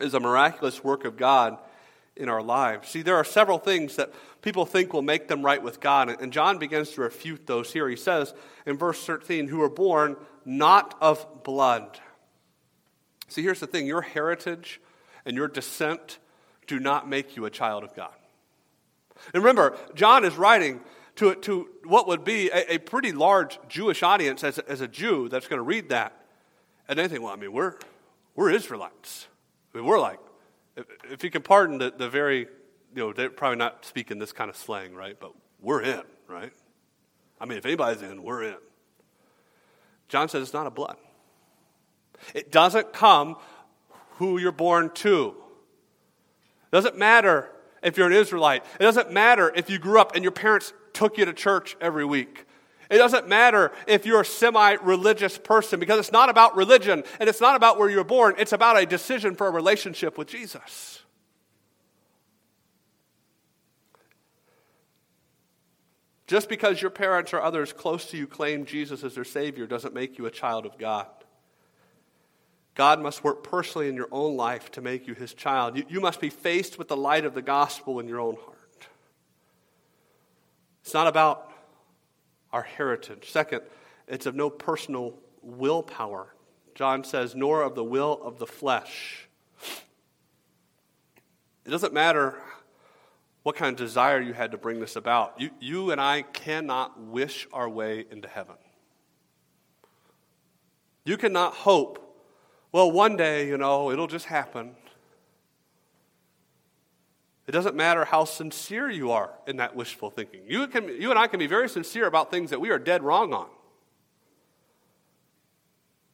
[0.00, 1.58] It is a miraculous work of God
[2.16, 2.88] in our lives.
[2.88, 6.32] See, there are several things that people think will make them right with God, and
[6.32, 7.88] John begins to refute those here.
[7.88, 8.34] He says
[8.66, 11.98] in verse 13, who were born not of blood.
[13.28, 14.80] See, here's the thing your heritage
[15.24, 16.18] and your descent
[16.66, 18.12] do not make you a child of God.
[19.32, 20.80] And remember, John is writing
[21.16, 25.28] to, to what would be a, a pretty large Jewish audience as, as a Jew
[25.28, 26.24] that's going to read that.
[26.88, 27.74] And they think, well, I mean, we're,
[28.34, 29.28] we're Israelites.
[29.72, 30.18] I mean, we're like,
[30.76, 32.46] if, if you can pardon the, the very, you
[32.94, 35.18] know, they're probably not speaking this kind of slang, right?
[35.18, 36.52] But we're in, right?
[37.40, 38.56] I mean, if anybody's in, we're in.
[40.08, 40.96] John says it's not a blood.
[42.34, 43.36] It doesn't come
[44.18, 45.34] who you're born to.
[46.68, 47.50] It doesn't matter
[47.82, 48.64] if you're an Israelite.
[48.78, 52.04] It doesn't matter if you grew up and your parents took you to church every
[52.04, 52.46] week.
[52.90, 57.28] It doesn't matter if you're a semi religious person because it's not about religion and
[57.28, 58.34] it's not about where you're born.
[58.38, 61.00] It's about a decision for a relationship with Jesus.
[66.26, 69.92] Just because your parents or others close to you claim Jesus as their Savior doesn't
[69.92, 71.06] make you a child of God.
[72.74, 75.76] God must work personally in your own life to make you his child.
[75.76, 78.53] You, you must be faced with the light of the gospel in your own heart.
[80.84, 81.50] It's not about
[82.52, 83.30] our heritage.
[83.30, 83.62] Second,
[84.06, 86.34] it's of no personal willpower.
[86.74, 89.26] John says, nor of the will of the flesh.
[91.64, 92.38] It doesn't matter
[93.44, 95.40] what kind of desire you had to bring this about.
[95.40, 98.56] You, you and I cannot wish our way into heaven.
[101.06, 101.98] You cannot hope,
[102.72, 104.76] well, one day, you know, it'll just happen.
[107.46, 110.42] It doesn't matter how sincere you are in that wishful thinking.
[110.46, 113.02] You, can, you and I can be very sincere about things that we are dead
[113.02, 113.48] wrong on.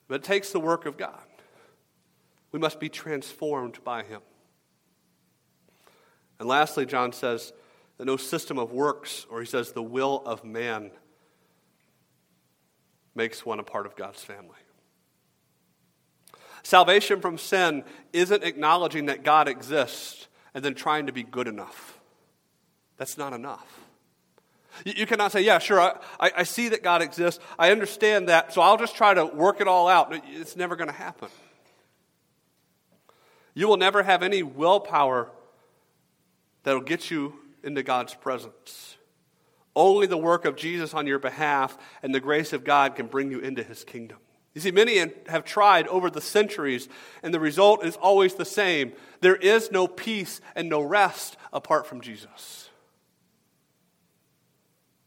[0.09, 1.22] But it takes the work of God.
[2.51, 4.22] We must be transformed by Him.
[6.41, 7.53] And lastly, John says
[7.97, 10.91] that no system of works, or he says the will of man,
[13.14, 14.57] makes one a part of God's family.
[16.62, 21.98] Salvation from sin isn't acknowledging that God exists and then trying to be good enough.
[22.96, 23.80] That's not enough.
[24.84, 27.42] You, cannot say, yeah, sure, I, I see that God exists.
[27.59, 30.14] I understand that, so I'll just try to work it all out.
[30.28, 31.28] It's never going to happen.
[33.53, 35.30] You will never have any willpower
[36.62, 38.96] that'll get you into God's presence.
[39.74, 43.30] Only the work of Jesus on your behalf and the grace of God can bring
[43.30, 44.18] you into his kingdom.
[44.55, 44.98] You see, many
[45.28, 46.88] have tried over the centuries,
[47.22, 48.92] and the result is always the same.
[49.20, 52.68] There is no peace and no rest apart from Jesus.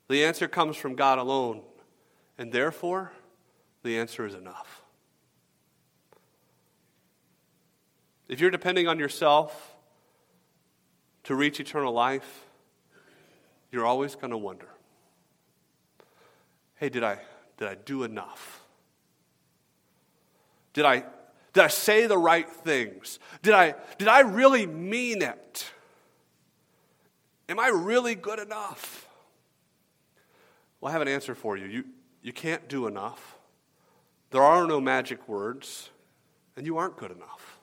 [0.07, 1.61] The answer comes from God alone,
[2.37, 3.11] and therefore,
[3.83, 4.81] the answer is enough.
[8.29, 9.75] If you're depending on yourself
[11.23, 12.45] to reach eternal life,
[13.71, 14.67] you're always going to wonder
[16.75, 17.17] hey, did I,
[17.57, 18.62] did I do enough?
[20.73, 21.03] Did I,
[21.53, 23.19] did I say the right things?
[23.41, 25.71] Did I, did I really mean it?
[27.47, 29.07] Am I really good enough?
[30.81, 31.65] Well, I have an answer for you.
[31.65, 31.85] You,
[32.21, 33.37] you can't do enough.
[34.31, 35.91] There are no magic words,
[36.57, 37.59] and you aren't good enough.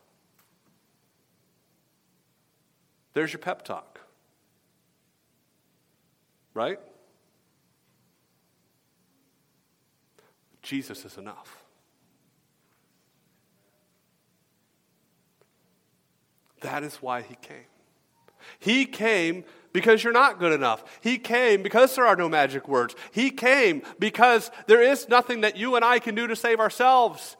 [3.12, 4.00] There's your pep talk.
[6.54, 6.78] Right?
[10.62, 11.59] Jesus is enough.
[16.60, 17.66] That is why he came.
[18.58, 20.84] He came because you're not good enough.
[21.00, 22.94] He came because there are no magic words.
[23.12, 27.36] He came because there is nothing that you and I can do to save ourselves.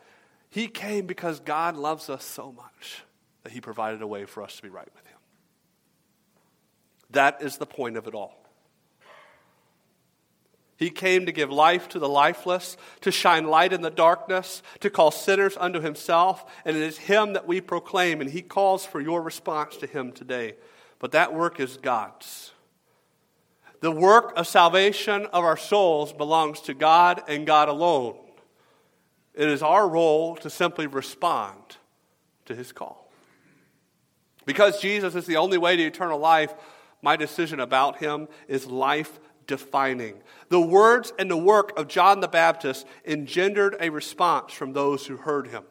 [0.51, 3.03] He came because God loves us so much
[3.43, 5.18] that he provided a way for us to be right with him.
[7.11, 8.39] That is the point of it all.
[10.81, 14.89] He came to give life to the lifeless, to shine light in the darkness, to
[14.89, 18.99] call sinners unto himself, and it is him that we proclaim, and he calls for
[18.99, 20.55] your response to him today.
[20.99, 22.53] But that work is God's.
[23.83, 28.16] The work of salvation of our souls belongs to God and God alone.
[29.35, 31.76] It is our role to simply respond
[32.47, 33.12] to his call.
[34.47, 36.55] Because Jesus is the only way to eternal life,
[37.03, 39.20] my decision about him is life
[39.51, 40.15] defining.
[40.49, 45.17] The words and the work of John the Baptist engendered a response from those who
[45.17, 45.65] heard him.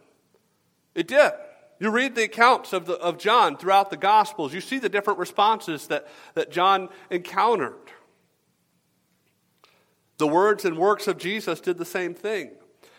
[0.93, 1.31] It did.
[1.79, 5.17] You read the accounts of, the, of John throughout the Gospels, you see the different
[5.17, 7.77] responses that, that John encountered.
[10.17, 12.51] The words and works of Jesus did the same thing.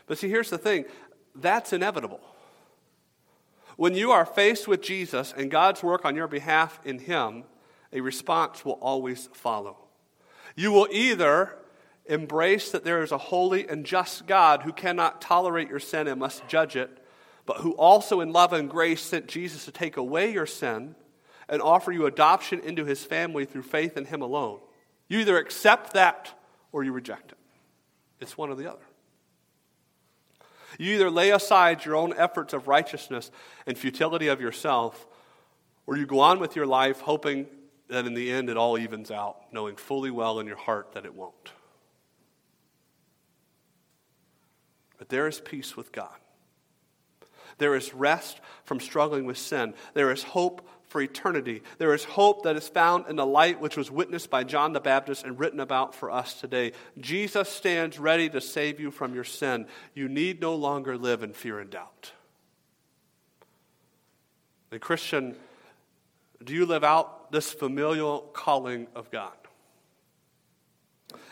[0.06, 0.86] But see, here's the thing
[1.34, 2.22] that's inevitable.
[3.76, 7.44] When you are faced with Jesus and God's work on your behalf in Him,
[7.92, 9.79] a response will always follow.
[10.60, 11.56] You will either
[12.04, 16.20] embrace that there is a holy and just God who cannot tolerate your sin and
[16.20, 16.90] must judge it,
[17.46, 20.96] but who also in love and grace sent Jesus to take away your sin
[21.48, 24.60] and offer you adoption into his family through faith in him alone.
[25.08, 26.30] You either accept that
[26.72, 27.38] or you reject it.
[28.20, 28.84] It's one or the other.
[30.78, 33.30] You either lay aside your own efforts of righteousness
[33.66, 35.06] and futility of yourself,
[35.86, 37.46] or you go on with your life hoping
[37.90, 41.04] that in the end it all evens out, knowing fully well in your heart that
[41.04, 41.52] it won't.
[44.98, 46.14] But there is peace with God.
[47.58, 49.74] There is rest from struggling with sin.
[49.94, 51.62] There is hope for eternity.
[51.78, 54.80] There is hope that is found in the light which was witnessed by John the
[54.80, 56.72] Baptist and written about for us today.
[56.98, 59.66] Jesus stands ready to save you from your sin.
[59.94, 62.12] You need no longer live in fear and doubt.
[64.70, 65.36] The Christian,
[66.42, 69.32] do you live out this familial calling of God?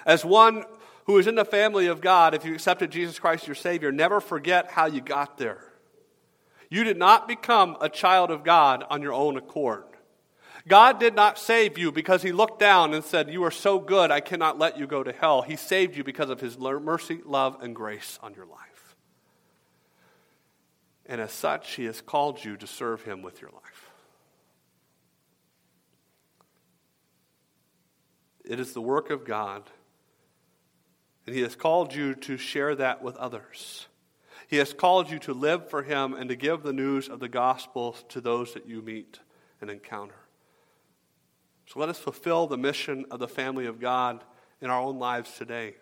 [0.05, 0.65] As one
[1.05, 4.21] who is in the family of God, if you accepted Jesus Christ your Savior, never
[4.21, 5.65] forget how you got there.
[6.71, 9.85] You did not become a child of God on your own accord.
[10.67, 14.11] God did not save you because he looked down and said, You are so good,
[14.11, 15.41] I cannot let you go to hell.
[15.41, 18.97] He saved you because of his mercy, love, and grace on your life.
[21.07, 23.88] And as such, he has called you to serve him with your life.
[28.49, 29.71] It is the work of God
[31.29, 33.87] and He has called you to share that with others.
[34.47, 37.29] He has called you to live for Him and to give the news of the
[37.29, 39.21] gospel to those that you meet
[39.61, 40.15] and encounter.
[41.67, 44.25] So let us fulfill the mission of the family of God
[44.63, 45.75] in our own lives today.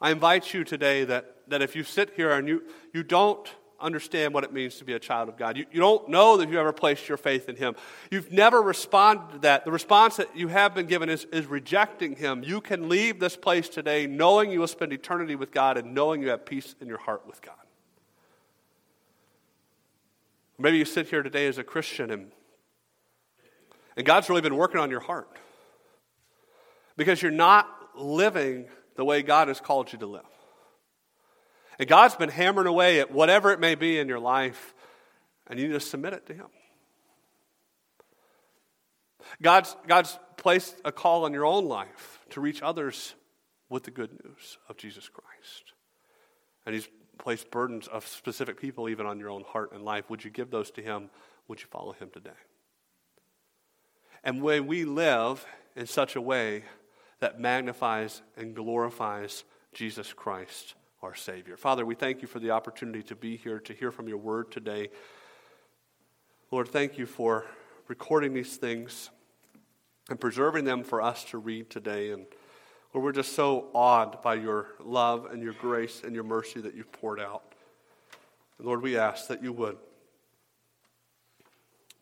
[0.00, 2.62] I invite you today that, that if you sit here and you,
[2.94, 5.56] you don't understand what it means to be a child of God.
[5.56, 7.76] You, you don't know that you ever placed your faith in Him.
[8.10, 9.64] You've never responded to that.
[9.64, 12.42] The response that you have been given is, is rejecting Him.
[12.44, 16.22] You can leave this place today knowing you will spend eternity with God and knowing
[16.22, 17.54] you have peace in your heart with God.
[20.58, 22.32] Maybe you sit here today as a Christian and,
[23.96, 25.28] and God's really been working on your heart
[26.96, 28.66] because you're not living
[28.96, 30.22] the way God has called you to live.
[31.78, 34.74] And God's been hammering away at whatever it may be in your life,
[35.46, 36.46] and you need to submit it to Him.
[39.40, 43.14] God's, God's placed a call on your own life to reach others
[43.68, 45.74] with the good news of Jesus Christ.
[46.66, 50.08] And He's placed burdens of specific people even on your own heart and life.
[50.10, 51.10] Would you give those to Him?
[51.46, 52.30] Would you follow Him today?
[54.24, 56.64] And when we live in such a way
[57.20, 61.56] that magnifies and glorifies Jesus Christ, our Savior.
[61.56, 64.50] Father, we thank you for the opportunity to be here to hear from your word
[64.50, 64.90] today.
[66.50, 67.44] Lord, thank you for
[67.86, 69.10] recording these things
[70.10, 72.10] and preserving them for us to read today.
[72.10, 72.26] And
[72.92, 76.74] Lord, we're just so awed by your love and your grace and your mercy that
[76.74, 77.54] you've poured out.
[78.58, 79.76] And Lord, we ask that you would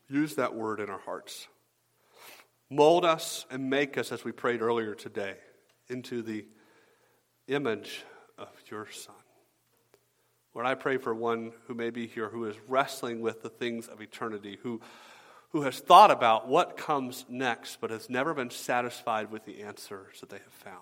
[0.09, 1.47] use that word in our hearts.
[2.69, 5.35] Mold us and make us, as we prayed earlier today,
[5.89, 6.45] into the
[7.47, 8.03] image
[8.37, 9.15] of your Son.
[10.53, 13.87] Lord, I pray for one who may be here who is wrestling with the things
[13.87, 14.81] of eternity, who,
[15.49, 20.19] who has thought about what comes next, but has never been satisfied with the answers
[20.19, 20.81] that they have found.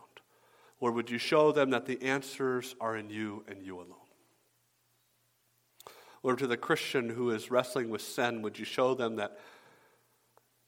[0.79, 3.95] Lord, would you show them that the answers are in you and you alone?
[6.23, 9.37] Lord, to the Christian who is wrestling with sin, would you show them that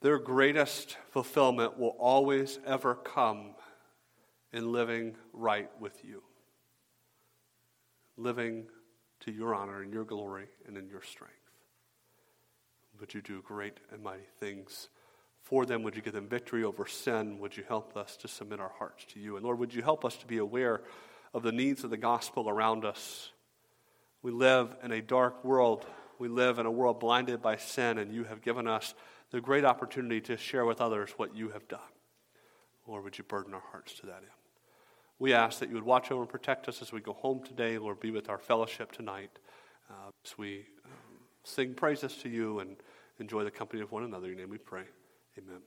[0.02, 3.56] their greatest fulfillment will always ever come
[4.54, 6.24] in living right with you?
[8.18, 8.66] Living
[9.22, 11.36] to your honor and your glory and in your strength.
[13.00, 14.90] Would you do great and mighty things
[15.44, 15.84] for them?
[15.84, 17.40] Would you give them victory over sin?
[17.40, 19.36] Would you help us to submit our hearts to you?
[19.36, 20.82] And Lord, would you help us to be aware
[21.34, 23.32] of the needs of the gospel around us?
[24.24, 25.86] We live in a dark world.
[26.20, 28.96] We live in a world blinded by sin, and you have given us
[29.30, 31.80] the great opportunity to share with others what you have done.
[32.88, 34.47] Lord, would you burden our hearts to that end?
[35.20, 37.78] We ask that you would watch over and protect us as we go home today.
[37.78, 39.40] Lord, be with our fellowship tonight
[39.90, 40.92] uh, as we um,
[41.44, 42.78] sing praises to you and
[43.20, 44.28] enjoy the company of one another.
[44.28, 44.84] In your name we pray.
[45.38, 45.62] Amen.